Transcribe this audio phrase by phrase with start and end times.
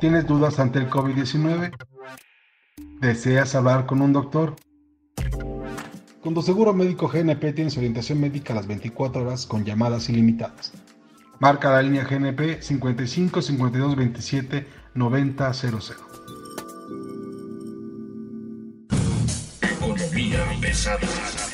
[0.00, 1.72] ¿Tienes dudas ante el COVID-19?
[3.00, 4.56] ¿Deseas hablar con un doctor?
[6.22, 10.72] Con tu seguro médico GNP tienes orientación médica a las 24 horas con llamadas ilimitadas.
[11.38, 15.78] Marca la línea GNP 55 52 27 90 00.
[19.60, 21.49] Economía pesada.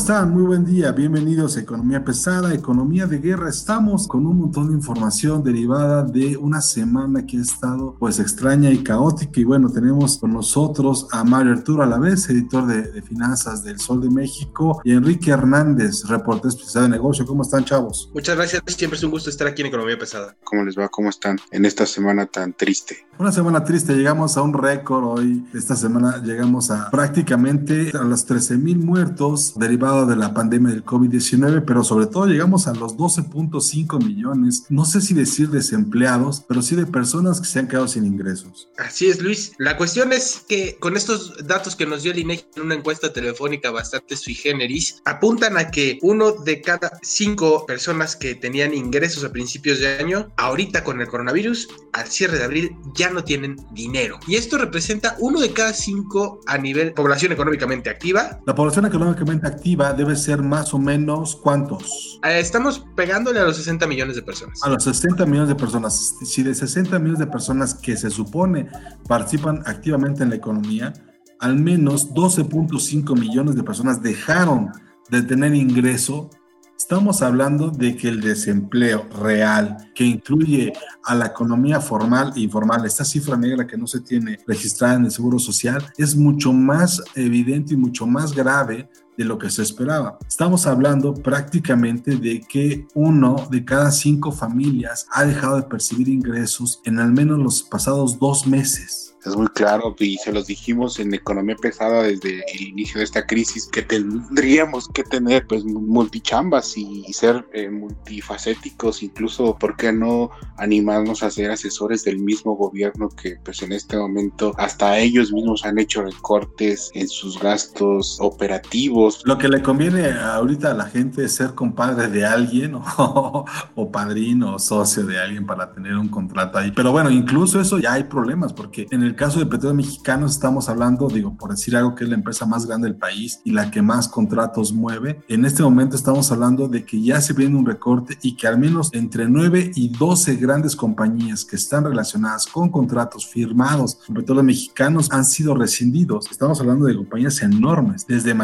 [0.00, 0.30] Están?
[0.30, 0.92] Muy buen día.
[0.92, 3.50] Bienvenidos a Economía Pesada, Economía de Guerra.
[3.50, 8.70] Estamos con un montón de información derivada de una semana que ha estado pues extraña
[8.70, 9.38] y caótica.
[9.38, 14.00] Y bueno, tenemos con nosotros a Mario Arturo Alavés, editor de, de Finanzas del Sol
[14.00, 17.26] de México, y Enrique Hernández, reportero especializado de negocio.
[17.26, 18.10] ¿Cómo están, chavos?
[18.14, 20.34] Muchas gracias, siempre es un gusto estar aquí en Economía Pesada.
[20.44, 20.88] ¿Cómo les va?
[20.88, 23.06] ¿Cómo están en esta semana tan triste?
[23.18, 25.44] Una semana triste, llegamos a un récord hoy.
[25.52, 29.52] Esta semana llegamos a prácticamente a los 13 mil muertos
[29.90, 34.84] derivado de la pandemia del COVID-19, pero sobre todo llegamos a los 12.5 millones, no
[34.84, 38.68] sé si decir desempleados, pero sí de personas que se han quedado sin ingresos.
[38.78, 39.52] Así es, Luis.
[39.58, 43.12] La cuestión es que con estos datos que nos dio el INEGI en una encuesta
[43.12, 49.24] telefónica bastante sui generis, apuntan a que uno de cada cinco personas que tenían ingresos
[49.24, 53.56] a principios de año, ahorita con el coronavirus, al cierre de abril ya no tienen
[53.72, 54.18] dinero.
[54.26, 58.40] Y esto representa uno de cada cinco a nivel población económicamente activa.
[58.46, 62.20] La población económicamente activa debe ser más o menos cuántos?
[62.24, 64.62] Eh, estamos pegándole a los 60 millones de personas.
[64.62, 66.14] A los 60 millones de personas.
[66.24, 68.68] Si de 60 millones de personas que se supone
[69.08, 70.92] participan activamente en la economía,
[71.40, 74.70] al menos 12.5 millones de personas dejaron
[75.10, 76.30] de tener ingreso,
[76.76, 80.72] estamos hablando de que el desempleo real, que incluye
[81.04, 85.06] a la economía formal e informal, esta cifra negra que no se tiene registrada en
[85.06, 88.88] el Seguro Social, es mucho más evidente y mucho más grave
[89.20, 90.18] de lo que se esperaba.
[90.26, 96.80] Estamos hablando prácticamente de que uno de cada cinco familias ha dejado de percibir ingresos
[96.86, 99.10] en al menos los pasados dos meses.
[99.24, 103.26] Es muy claro y se los dijimos en economía pesada desde el inicio de esta
[103.26, 109.92] crisis que tendríamos que tener pues multichambas y, y ser eh, multifacéticos, incluso por qué
[109.92, 115.30] no animarnos a ser asesores del mismo gobierno que pues en este momento hasta ellos
[115.32, 119.09] mismos han hecho recortes en sus gastos operativos.
[119.24, 123.44] Lo que le conviene ahorita a la gente es ser compadre de alguien o,
[123.74, 126.72] o padrino o socio de alguien para tener un contrato ahí.
[126.72, 130.68] Pero bueno, incluso eso ya hay problemas porque en el caso de Petróleos Mexicanos estamos
[130.68, 133.70] hablando, digo, por decir algo que es la empresa más grande del país y la
[133.70, 135.22] que más contratos mueve.
[135.28, 138.58] En este momento estamos hablando de que ya se viene un recorte y que al
[138.58, 144.44] menos entre 9 y 12 grandes compañías que están relacionadas con contratos firmados con Petróleos
[144.44, 146.26] Mexicanos han sido rescindidos.
[146.30, 148.34] Estamos hablando de compañías enormes, desde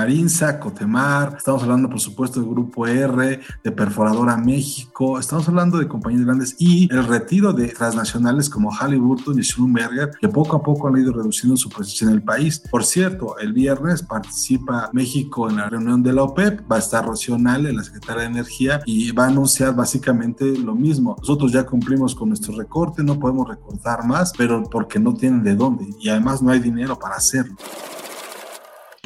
[0.61, 6.25] Cotemar, estamos hablando por supuesto del Grupo R, de Perforadora México, estamos hablando de compañías
[6.25, 10.97] grandes y el retiro de transnacionales como Halliburton y Schlumberger, que poco a poco han
[10.97, 12.63] ido reduciendo su presencia en el país.
[12.71, 17.05] Por cierto, el viernes participa México en la reunión de la OPEP, va a estar
[17.05, 21.17] Rocío Nale, la secretaria de Energía, y va a anunciar básicamente lo mismo.
[21.19, 25.55] Nosotros ya cumplimos con nuestro recorte, no podemos recortar más, pero porque no tienen de
[25.55, 27.57] dónde y además no hay dinero para hacerlo.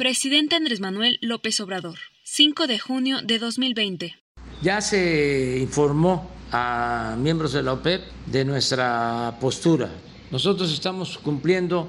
[0.01, 4.15] Presidente Andrés Manuel López Obrador, 5 de junio de 2020.
[4.63, 9.91] Ya se informó a miembros de la OPEP de nuestra postura.
[10.31, 11.87] Nosotros estamos cumpliendo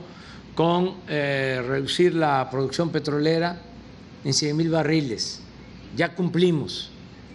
[0.55, 3.62] con eh, reducir la producción petrolera
[4.23, 5.41] en 100 mil barriles.
[5.97, 6.91] Ya cumplimos.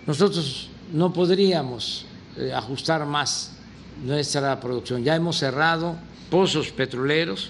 [0.06, 2.06] Nosotros no podríamos
[2.38, 3.58] eh, ajustar más
[4.04, 5.04] nuestra producción.
[5.04, 5.98] Ya hemos cerrado
[6.30, 7.50] pozos petroleros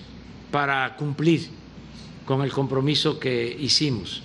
[0.50, 1.57] para cumplir
[2.28, 4.22] con el compromiso que hicimos.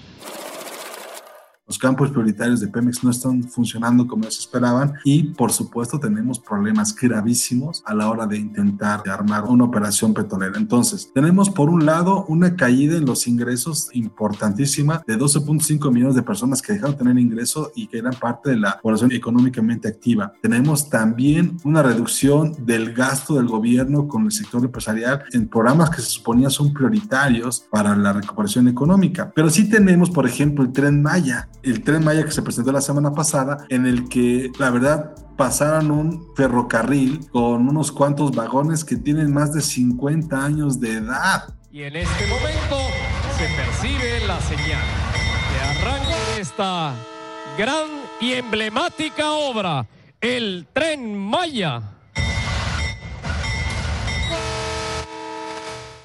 [1.72, 6.38] Los campos prioritarios de Pemex no están funcionando como se esperaban y por supuesto tenemos
[6.38, 10.58] problemas gravísimos a la hora de intentar armar una operación petrolera.
[10.58, 16.22] Entonces, tenemos por un lado una caída en los ingresos importantísima de 12.5 millones de
[16.22, 20.34] personas que dejaron de tener ingreso y que eran parte de la población económicamente activa.
[20.42, 26.02] Tenemos también una reducción del gasto del gobierno con el sector empresarial en programas que
[26.02, 29.32] se suponía son prioritarios para la recuperación económica.
[29.34, 32.80] Pero sí tenemos, por ejemplo, el tren Maya, el tren Maya que se presentó la
[32.80, 38.96] semana pasada, en el que la verdad pasaron un ferrocarril con unos cuantos vagones que
[38.96, 41.54] tienen más de 50 años de edad.
[41.70, 42.78] Y en este momento
[43.38, 44.82] se percibe la señal
[45.52, 46.94] de arranque esta
[47.56, 47.88] gran
[48.20, 49.86] y emblemática obra,
[50.20, 51.82] el tren Maya.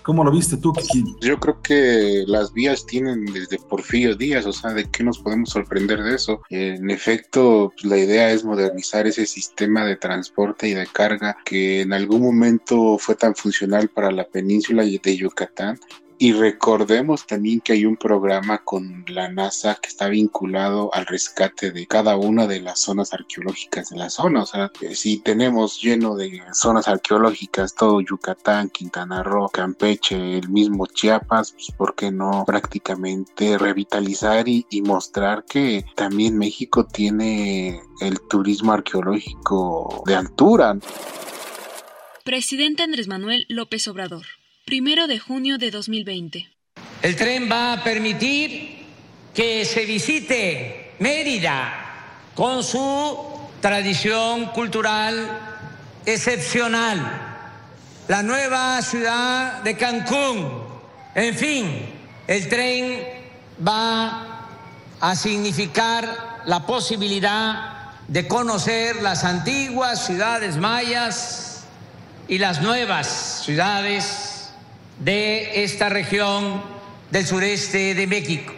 [0.07, 1.17] ¿Cómo lo viste tú, Kiki?
[1.19, 5.49] Yo creo que las vías tienen desde Porfirio Díaz, o sea, ¿de qué nos podemos
[5.49, 6.39] sorprender de eso?
[6.49, 11.81] En efecto, pues, la idea es modernizar ese sistema de transporte y de carga que
[11.81, 15.77] en algún momento fue tan funcional para la península de Yucatán
[16.19, 21.71] y recordemos también que hay un programa con la NASA que está vinculado al rescate
[21.71, 24.43] de cada una de las zonas arqueológicas de la zona.
[24.43, 30.87] O sea, si tenemos lleno de zonas arqueológicas todo Yucatán, Quintana Roo, Campeche, el mismo
[30.87, 38.19] Chiapas, pues ¿por qué no prácticamente revitalizar y, y mostrar que también México tiene el
[38.27, 40.77] turismo arqueológico de altura?
[42.23, 44.25] Presidente Andrés Manuel López Obrador.
[44.67, 46.45] Primero de junio de 2020.
[47.01, 48.85] El tren va a permitir
[49.33, 51.73] que se visite Mérida
[52.35, 53.17] con su
[53.61, 55.63] tradición cultural
[56.05, 56.99] excepcional,
[58.09, 60.65] la nueva ciudad de Cancún.
[61.15, 61.85] En fin,
[62.27, 63.07] el tren
[63.65, 64.49] va
[64.99, 71.63] a significar la posibilidad de conocer las antiguas ciudades mayas
[72.27, 74.26] y las nuevas ciudades
[74.99, 76.61] de esta región
[77.11, 78.53] del sureste de México.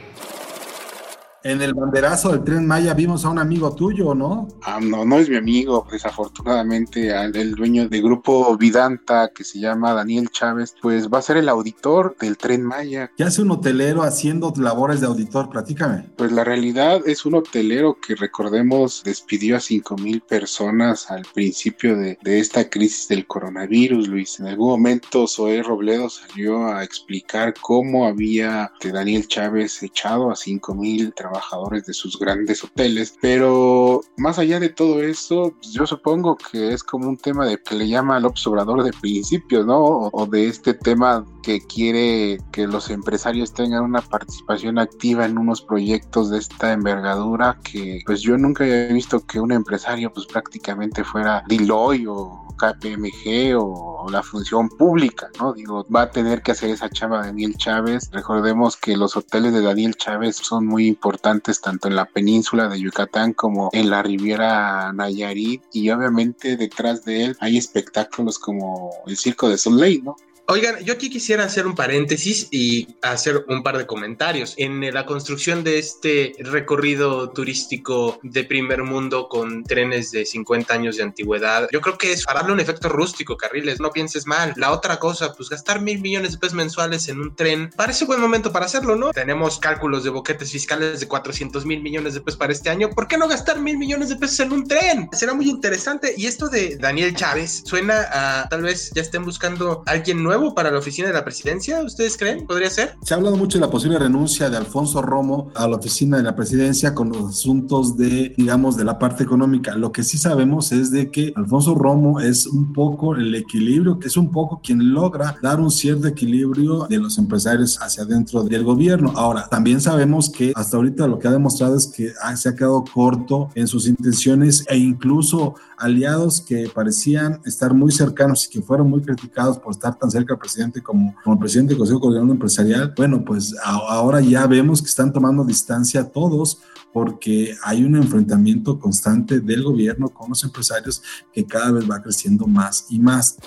[1.42, 4.50] En el banderazo del tren Maya vimos a un amigo tuyo, ¿no?
[4.62, 9.94] Ah, no, no es mi amigo, desafortunadamente, el dueño del grupo Vidanta, que se llama
[9.94, 13.10] Daniel Chávez, pues va a ser el auditor del tren Maya.
[13.16, 15.50] ¿Qué hace un hotelero haciendo labores de auditor?
[15.50, 16.10] Platícame.
[16.18, 21.96] Pues la realidad es un hotelero que, recordemos, despidió a 5 mil personas al principio
[21.96, 24.42] de, de esta crisis del coronavirus, Luis.
[24.42, 30.36] En algún momento, Zoé Robledo salió a explicar cómo había de Daniel Chávez echado a
[30.36, 33.16] 5 mil trabajadores trabajadores de sus grandes hoteles.
[33.22, 37.62] Pero más allá de todo eso, pues, yo supongo que es como un tema de
[37.62, 40.10] que le llama al observador de principio, ¿no?
[40.12, 45.62] O, de este tema que quiere que los empresarios tengan una participación activa en unos
[45.62, 51.04] proyectos de esta envergadura que pues yo nunca he visto que un empresario pues prácticamente
[51.04, 55.54] fuera Deloitte o KPMG o, la función pública, ¿no?
[55.54, 58.10] Digo, va a tener que hacer esa chava Daniel Chávez.
[58.12, 62.80] Recordemos que los hoteles de Daniel Chávez son muy importantes tanto en la península de
[62.80, 69.18] Yucatán como en la Riviera Nayarit y obviamente detrás de él hay espectáculos como el
[69.18, 70.16] Circo de Soleil, ¿no?
[70.52, 74.56] Oigan, yo aquí quisiera hacer un paréntesis y hacer un par de comentarios.
[74.58, 80.98] En la construcción de este recorrido turístico de primer mundo con trenes de 50 años
[80.98, 84.54] de antigüedad, yo creo que es para darle un efecto rústico, Carriles, no pienses mal.
[84.56, 88.20] La otra cosa, pues gastar mil millones de pesos mensuales en un tren, parece buen
[88.20, 89.12] momento para hacerlo, ¿no?
[89.12, 92.90] Tenemos cálculos de boquetes fiscales de 400 mil millones de pesos para este año.
[92.90, 95.10] ¿Por qué no gastar mil millones de pesos en un tren?
[95.12, 96.16] Será muy interesante.
[96.18, 100.72] Y esto de Daniel Chávez suena a tal vez ya estén buscando alguien nuevo para
[100.72, 101.84] la oficina de la presidencia?
[101.84, 102.48] ¿Ustedes creen?
[102.48, 102.96] ¿Podría ser?
[103.04, 106.24] Se ha hablado mucho de la posible renuncia de Alfonso Romo a la oficina de
[106.24, 109.76] la presidencia con los asuntos de, digamos, de la parte económica.
[109.76, 114.18] Lo que sí sabemos es de que Alfonso Romo es un poco el equilibrio, es
[114.18, 119.14] un poco quien logra dar un cierto equilibrio de los empresarios hacia adentro del gobierno.
[119.16, 122.84] Ahora, también sabemos que hasta ahorita lo que ha demostrado es que se ha quedado
[122.94, 128.90] corto en sus intenciones e incluso aliados que parecían estar muy cercanos y que fueron
[128.90, 132.32] muy criticados por estar tan cerca del presidente como, como el presidente del Consejo Coordinador
[132.32, 136.60] Empresarial, bueno, pues ahora ya vemos que están tomando distancia todos
[136.94, 141.02] porque hay un enfrentamiento constante del gobierno con los empresarios
[141.34, 143.38] que cada vez va creciendo más y más.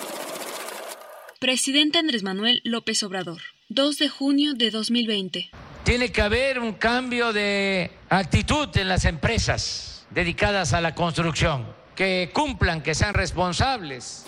[1.40, 5.50] Presidente Andrés Manuel López Obrador, 2 de junio de 2020.
[5.84, 12.30] Tiene que haber un cambio de actitud en las empresas dedicadas a la construcción que
[12.32, 14.24] cumplan, que sean responsables.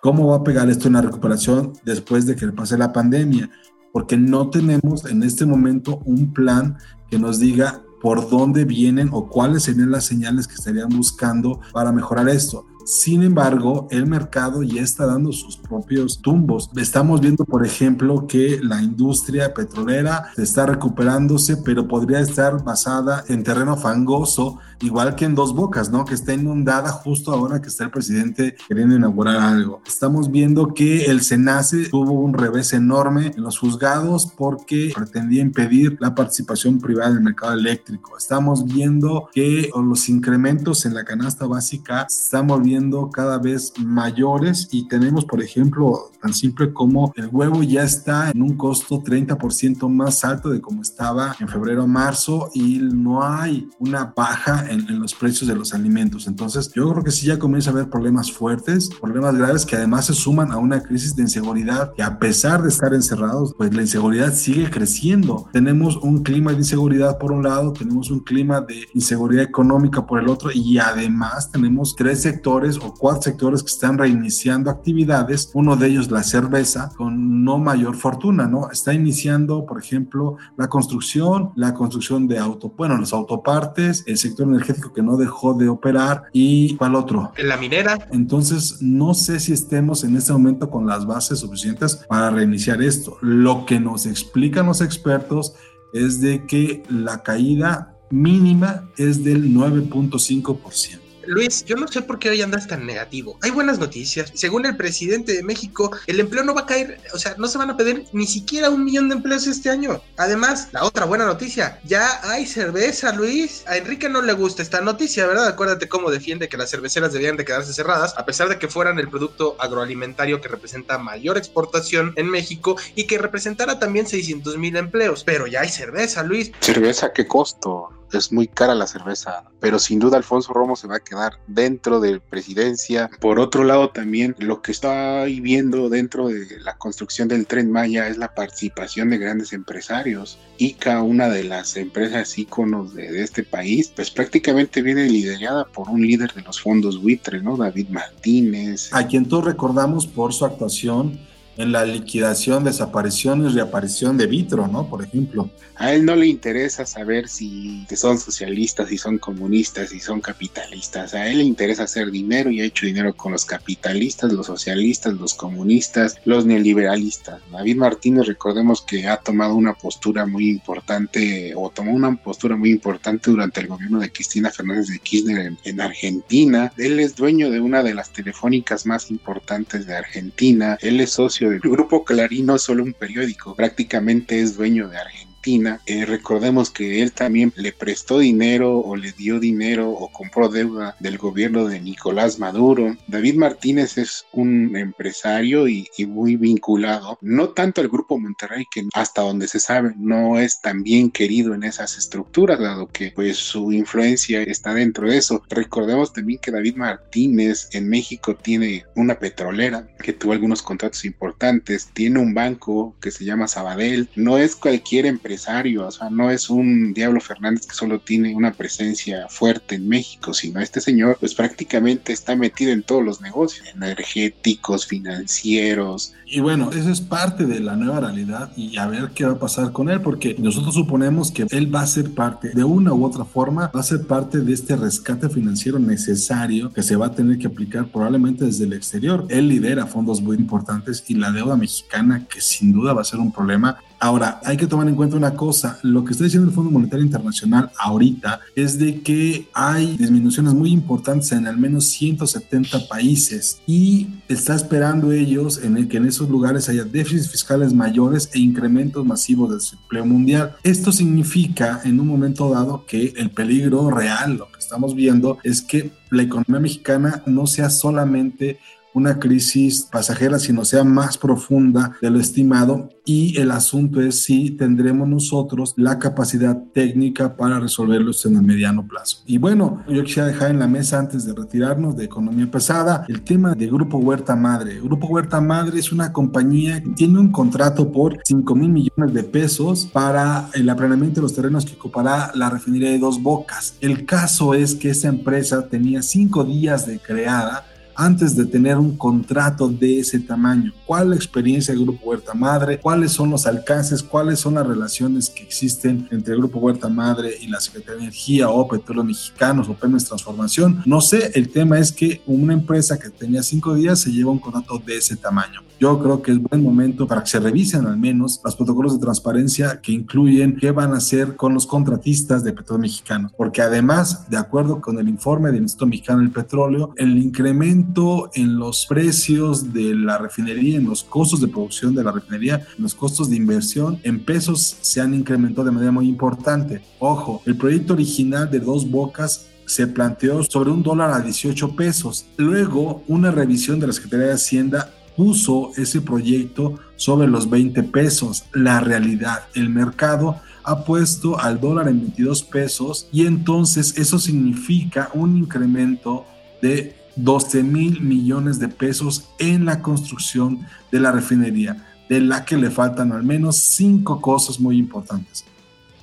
[0.00, 3.50] ¿Cómo va a pegar esto en la recuperación después de que pase la pandemia?
[3.92, 6.78] Porque no tenemos en este momento un plan
[7.10, 11.90] que nos diga por dónde vienen o cuáles serían las señales que estarían buscando para
[11.90, 12.64] mejorar esto.
[12.88, 16.70] Sin embargo, el mercado ya está dando sus propios tumbos.
[16.74, 23.44] Estamos viendo, por ejemplo, que la industria petrolera está recuperándose, pero podría estar basada en
[23.44, 26.06] terreno fangoso, igual que en Dos Bocas, ¿no?
[26.06, 29.82] Que está inundada justo ahora que está el presidente queriendo inaugurar algo.
[29.86, 35.98] Estamos viendo que el SENACE tuvo un revés enorme en los juzgados porque pretendía impedir
[36.00, 38.16] la participación privada en el mercado eléctrico.
[38.16, 42.77] Estamos viendo que los incrementos en la canasta básica están volviendo
[43.12, 48.42] cada vez mayores y tenemos, por ejemplo, tan simple como el huevo ya está en
[48.42, 54.12] un costo 30% más alto de como estaba en febrero marzo y no hay una
[54.16, 56.26] baja en, en, los precios de los alimentos.
[56.26, 60.06] Entonces, yo creo que sí ya comienza a haber problemas fuertes, problemas graves que además
[60.06, 63.82] se suman a una crisis de inseguridad que a pesar de estar encerrados, pues la
[63.82, 65.48] inseguridad sigue creciendo.
[65.52, 70.20] Tenemos un clima de inseguridad por un lado, tenemos un clima de inseguridad económica por
[70.20, 72.26] el otro y además tenemos tres
[72.72, 77.58] sectores o cuatro sectores que están reiniciando actividades, uno de ellos la cerveza, con no
[77.58, 78.70] mayor fortuna, ¿no?
[78.70, 84.46] Está iniciando, por ejemplo, la construcción, la construcción de auto, bueno, los autopartes, el sector
[84.46, 87.32] energético que no dejó de operar y ¿cuál otro?
[87.38, 88.08] La minera.
[88.12, 93.16] Entonces, no sé si estemos en este momento con las bases suficientes para reiniciar esto.
[93.20, 95.54] Lo que nos explican los expertos
[95.92, 101.07] es de que la caída mínima es del 9.5%.
[101.28, 103.38] Luis, yo no sé por qué hoy andas tan negativo.
[103.42, 104.32] Hay buenas noticias.
[104.34, 107.58] Según el presidente de México, el empleo no va a caer, o sea, no se
[107.58, 110.00] van a pedir ni siquiera un millón de empleos este año.
[110.16, 113.62] Además, la otra buena noticia, ya hay cerveza, Luis.
[113.66, 115.48] A Enrique no le gusta esta noticia, ¿verdad?
[115.48, 118.98] Acuérdate cómo defiende que las cerveceras debían de quedarse cerradas, a pesar de que fueran
[118.98, 124.76] el producto agroalimentario que representa mayor exportación en México y que representara también 600 mil
[124.76, 125.24] empleos.
[125.24, 126.52] Pero ya hay cerveza, Luis.
[126.60, 127.97] ¿Cerveza qué costo?
[128.12, 132.00] Es muy cara la cerveza, pero sin duda Alfonso Romo se va a quedar dentro
[132.00, 133.10] de presidencia.
[133.20, 138.08] Por otro lado, también lo que estoy viendo dentro de la construcción del tren Maya
[138.08, 140.38] es la participación de grandes empresarios.
[140.58, 146.06] ICA, una de las empresas íconos de, este país, pues prácticamente viene liderada por un
[146.06, 147.56] líder de los fondos buitre, ¿no?
[147.56, 148.90] David Martínez.
[148.92, 151.18] A quien todos recordamos por su actuación
[151.58, 154.88] en la liquidación, desaparición y reaparición de Vitro, ¿no?
[154.88, 155.50] Por ejemplo.
[155.74, 161.14] A él no le interesa saber si son socialistas, si son comunistas, si son capitalistas.
[161.14, 165.14] A él le interesa hacer dinero y ha hecho dinero con los capitalistas, los socialistas,
[165.14, 167.40] los comunistas, los neoliberalistas.
[167.50, 172.70] David Martínez, recordemos que ha tomado una postura muy importante o tomó una postura muy
[172.70, 176.72] importante durante el gobierno de Cristina Fernández de Kirchner en, en Argentina.
[176.76, 180.78] Él es dueño de una de las telefónicas más importantes de Argentina.
[180.80, 184.98] Él es socio el grupo Clarín no es solo un periódico, prácticamente es dueño de
[184.98, 190.48] Argentina eh, recordemos que él también le prestó dinero o le dio dinero o compró
[190.48, 192.96] deuda del gobierno de Nicolás Maduro.
[193.06, 199.22] David Martínez es un empresario y, muy vinculado, no tanto al grupo Monterrey, que hasta
[199.22, 203.72] donde se sabe no es tan bien querido en esas estructuras, dado que pues su
[203.72, 205.42] influencia está dentro de eso.
[205.48, 211.88] Recordemos también que David Martínez en México tiene una petrolera que tuvo algunos contratos importantes,
[211.94, 216.48] tiene un banco que se llama Sabadell, no es cualquier empresa o sea, no es
[216.48, 221.34] un Diablo Fernández que solo tiene una presencia fuerte en México, sino este señor pues
[221.34, 226.14] prácticamente está metido en todos los negocios, energéticos, financieros.
[226.26, 229.38] Y bueno, eso es parte de la nueva realidad y a ver qué va a
[229.38, 233.04] pasar con él, porque nosotros suponemos que él va a ser parte, de una u
[233.04, 237.12] otra forma, va a ser parte de este rescate financiero necesario que se va a
[237.12, 239.26] tener que aplicar probablemente desde el exterior.
[239.28, 243.20] Él lidera fondos muy importantes y la deuda mexicana, que sin duda va a ser
[243.20, 246.54] un problema, Ahora, hay que tomar en cuenta una cosa, lo que está diciendo el
[246.54, 252.86] Fondo Monetario Internacional ahorita es de que hay disminuciones muy importantes en al menos 170
[252.88, 258.30] países y está esperando ellos en el que en esos lugares haya déficits fiscales mayores
[258.34, 260.56] e incrementos masivos del empleo mundial.
[260.62, 265.60] Esto significa en un momento dado que el peligro real, lo que estamos viendo, es
[265.60, 268.58] que la economía mexicana no sea solamente
[268.98, 272.90] una crisis pasajera, sino sea más profunda de lo estimado.
[273.04, 278.86] Y el asunto es si tendremos nosotros la capacidad técnica para resolverlo en el mediano
[278.86, 279.22] plazo.
[279.24, 283.22] Y bueno, yo quisiera dejar en la mesa antes de retirarnos de economía pesada el
[283.22, 284.80] tema de Grupo Huerta Madre.
[284.80, 289.24] Grupo Huerta Madre es una compañía que tiene un contrato por 5 mil millones de
[289.24, 293.76] pesos para el aplanamiento de los terrenos que ocupará la refinería de Dos Bocas.
[293.80, 297.64] El caso es que esta empresa tenía cinco días de creada
[297.98, 300.72] antes de tener un contrato de ese tamaño.
[300.86, 302.78] ¿Cuál es la experiencia del Grupo Huerta Madre?
[302.78, 304.04] ¿Cuáles son los alcances?
[304.04, 308.02] ¿Cuáles son las relaciones que existen entre el Grupo Huerta Madre y la Secretaría de
[308.04, 310.80] Energía o Petróleos Mexicanos o Pemex Transformación?
[310.86, 314.38] No sé, el tema es que una empresa que tenía cinco días se lleva un
[314.38, 315.60] contrato de ese tamaño.
[315.80, 319.00] Yo creo que es buen momento para que se revisen al menos los protocolos de
[319.00, 324.28] transparencia que incluyen qué van a hacer con los contratistas de Petróleos Mexicanos, porque además,
[324.28, 327.87] de acuerdo con el informe del Instituto Mexicano del Petróleo, el incremento
[328.34, 332.82] en los precios de la refinería, en los costos de producción de la refinería, en
[332.82, 336.82] los costos de inversión en pesos se han incrementado de manera muy importante.
[336.98, 342.26] Ojo, el proyecto original de Dos Bocas se planteó sobre un dólar a 18 pesos.
[342.36, 348.44] Luego, una revisión de la Secretaría de Hacienda puso ese proyecto sobre los 20 pesos.
[348.52, 355.10] La realidad, el mercado ha puesto al dólar en 22 pesos y entonces eso significa
[355.14, 356.26] un incremento
[356.60, 360.60] de 12 mil millones de pesos en la construcción
[360.90, 365.44] de la refinería, de la que le faltan al menos cinco cosas muy importantes.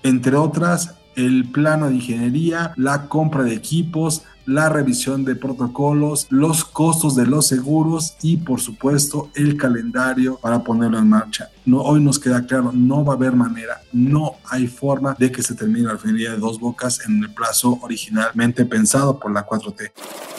[0.04, 6.64] Entre otras, el plano de ingeniería, la compra de equipos, la revisión de protocolos, los
[6.64, 11.50] costos de los seguros y por supuesto el calendario para ponerlo en marcha.
[11.66, 15.42] No, hoy nos queda claro, no va a haber manera, no hay forma de que
[15.42, 20.35] se termine la refinería de dos bocas en el plazo originalmente pensado por la 4T.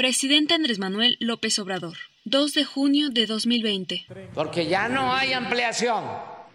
[0.00, 4.06] Presidente Andrés Manuel López Obrador, 2 de junio de 2020.
[4.32, 6.02] Porque ya no hay ampliación.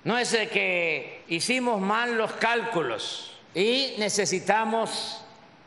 [0.04, 5.22] No es de que hicimos mal los cálculos y necesitamos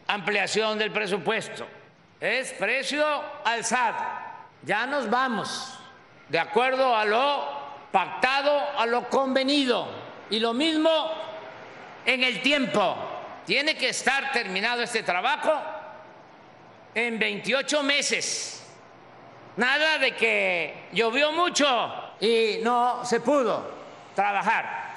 [0.08, 1.68] ampliación del presupuesto,
[2.20, 3.06] es precio
[3.44, 4.04] alzado.
[4.64, 5.72] Ya nos vamos
[6.30, 7.46] de acuerdo a lo
[7.92, 9.86] pactado, a lo convenido.
[10.30, 11.12] Y lo mismo
[12.04, 12.96] en el tiempo.
[13.46, 15.77] Tiene que estar terminado este trabajo
[16.94, 18.62] en 28 meses.
[19.56, 21.66] Nada de que llovió mucho
[22.20, 23.70] y no se pudo
[24.14, 24.94] trabajar.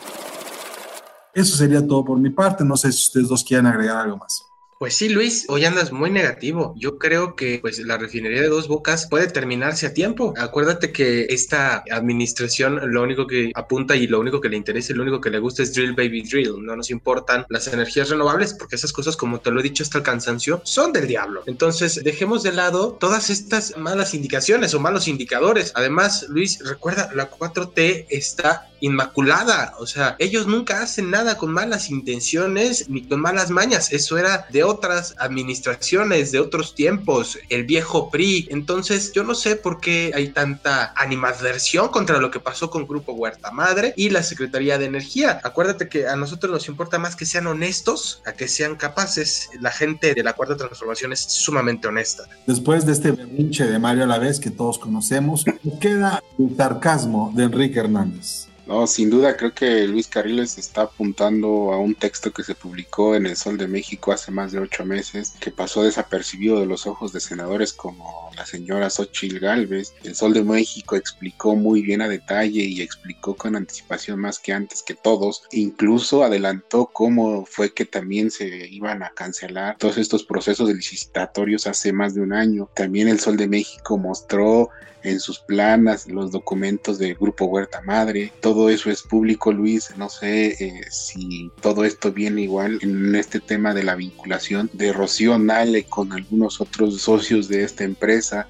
[1.34, 2.64] Eso sería todo por mi parte.
[2.64, 4.51] No sé si ustedes dos quieren agregar algo más.
[4.82, 6.74] Pues sí, Luis, hoy andas muy negativo.
[6.76, 10.34] Yo creo que pues la refinería de Dos Bocas puede terminarse a tiempo.
[10.36, 14.96] Acuérdate que esta administración lo único que apunta y lo único que le interesa y
[14.96, 16.66] lo único que le gusta es drill baby drill.
[16.66, 20.00] No nos importan las energías renovables porque esas cosas, como te lo he dicho hasta
[20.00, 21.44] el cansancio, son del diablo.
[21.46, 25.74] Entonces, dejemos de lado todas estas malas indicaciones o malos indicadores.
[25.76, 29.76] Además, Luis, recuerda, la 4T está inmaculada.
[29.80, 33.94] O sea, ellos nunca hacen nada con malas intenciones ni con malas mañas.
[33.94, 38.48] Eso era de otras administraciones, de otros tiempos, el viejo PRI.
[38.50, 43.14] Entonces, yo no sé por qué hay tanta animadversión contra lo que pasó con Grupo
[43.14, 45.40] Huerta Madre y la Secretaría de Energía.
[45.44, 49.50] Acuérdate que a nosotros nos importa más que sean honestos a que sean capaces.
[49.60, 52.24] La gente de la Cuarta Transformación es sumamente honesta.
[52.48, 55.46] Después de este berrinche de Mario a la vez que todos conocemos,
[55.80, 58.51] queda el sarcasmo de Enrique Hernández.
[58.72, 63.18] No, sin duda creo que Luis Carriles está apuntando a un texto que se publicó
[63.18, 66.88] en El Sol de México hace más de ocho meses, que pasó desapercibido de los
[66.88, 69.94] ojos de senadores como la señora Xochil Gálvez.
[70.06, 74.54] El Sol de México explicó muy bien a detalle y explicó con anticipación más que
[74.54, 75.44] antes que todos.
[75.52, 81.92] Incluso adelantó cómo fue que también se iban a cancelar todos estos procesos licitatorios hace
[81.92, 82.70] más de un año.
[82.74, 84.70] También el Sol de México mostró
[85.04, 89.96] en sus planas, los documentos del Grupo Huerta Madre, todo eso es público, Luis.
[89.98, 94.94] No sé eh, si todo esto viene igual en este tema de la vinculación de
[94.94, 98.48] Rocío Nale con algunos otros socios de esta empresa.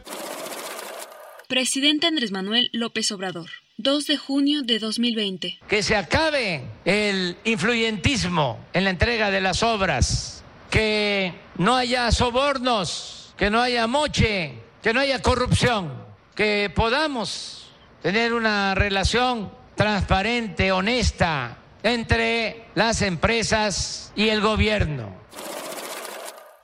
[1.47, 3.49] Presidente Andrés Manuel López Obrador.
[3.77, 5.59] 2 de junio de 2020.
[5.67, 13.33] Que se acabe el influyentismo en la entrega de las obras, que no haya sobornos,
[13.37, 17.67] que no haya moche, que no haya corrupción que podamos
[18.01, 25.21] tener una relación transparente, honesta entre las empresas y el gobierno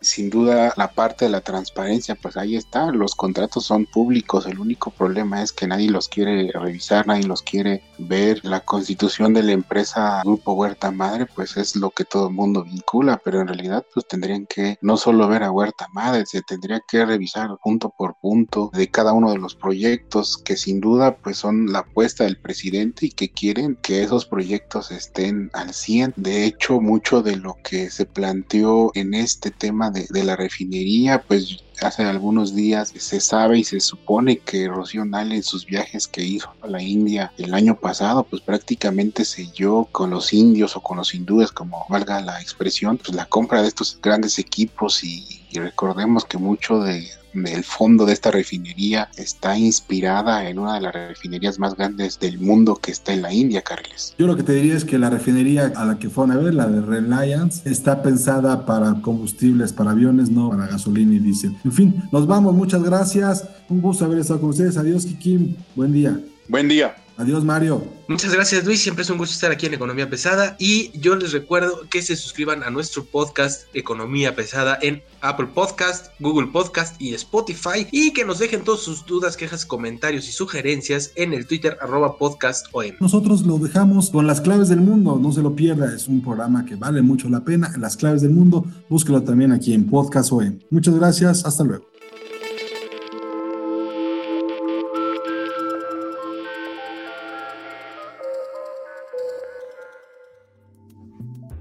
[0.07, 4.59] sin duda la parte de la transparencia, pues ahí está, los contratos son públicos, el
[4.59, 8.39] único problema es que nadie los quiere revisar, nadie los quiere ver.
[8.43, 12.63] La constitución de la empresa Grupo Huerta Madre, pues es lo que todo el mundo
[12.63, 16.81] vincula, pero en realidad pues tendrían que no solo ver a Huerta Madre, se tendría
[16.87, 21.37] que revisar punto por punto de cada uno de los proyectos que sin duda pues
[21.37, 26.13] son la apuesta del presidente y que quieren que esos proyectos estén al 100.
[26.15, 31.63] De hecho, mucho de lo que se planteó en este tema de, la refinería, pues
[31.81, 36.23] hace algunos días se sabe y se supone que Rocío Nale en sus viajes que
[36.23, 40.97] hizo a la India el año pasado, pues prácticamente selló con los indios o con
[40.97, 45.03] los hindúes, como valga la expresión, pues la compra de estos grandes equipos.
[45.03, 47.07] Y recordemos que mucho de,
[47.43, 52.39] del fondo de esta refinería está inspirada en una de las refinerías más grandes del
[52.39, 54.13] mundo que está en la India, Carles.
[54.17, 56.53] Yo lo que te diría es que la refinería a la que fueron a ver,
[56.53, 61.55] la de Reliance, está pensada para combustibles para aviones, no para gasolina y diésel.
[61.63, 63.47] En fin, nos vamos, muchas gracias.
[63.69, 64.77] Un gusto haber estado con ustedes.
[64.77, 65.55] Adiós, Kikim.
[65.75, 66.19] Buen día.
[66.47, 66.95] Buen día.
[67.17, 67.83] Adiós, Mario.
[68.07, 68.79] Muchas gracias, Luis.
[68.79, 70.55] Siempre es un gusto estar aquí en Economía Pesada.
[70.59, 76.11] Y yo les recuerdo que se suscriban a nuestro podcast Economía Pesada en Apple Podcast,
[76.19, 77.87] Google Podcast y Spotify.
[77.91, 82.19] Y que nos dejen todas sus dudas, quejas, comentarios y sugerencias en el Twitter arroba
[82.19, 82.67] podcast
[82.99, 85.17] Nosotros lo dejamos con las claves del mundo.
[85.19, 85.91] No se lo pierda.
[85.95, 87.73] Es un programa que vale mucho la pena.
[87.79, 88.63] Las claves del mundo.
[88.89, 90.59] Búsquelo también aquí en Podcast OEM.
[90.69, 91.45] Muchas gracias.
[91.45, 91.96] Hasta luego.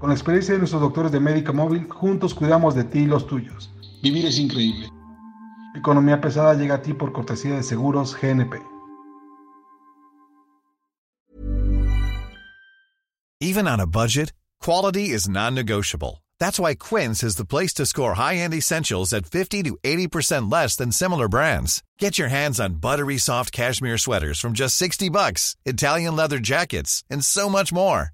[0.07, 3.27] Con la experiencia de nuestros doctores de Médica Móvil, juntos cuidamos de ti y los
[3.27, 3.69] tuyos.
[4.01, 4.89] Vivir es increíble.
[5.75, 8.55] Economía pesada llega a ti por cortesía de Seguros GNP.
[13.41, 16.23] Even on a budget, quality is non-negotiable.
[16.39, 20.77] That's why Quince is the place to score high-end essentials at 50 to 80% less
[20.77, 21.83] than similar brands.
[21.99, 27.03] Get your hands on buttery soft cashmere sweaters from just 60 bucks, Italian leather jackets,
[27.09, 28.13] and so much more.